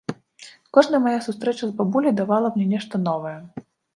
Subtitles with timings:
[0.77, 3.37] Кожная мая сустрэча з бабуляй давала мне нешта новае.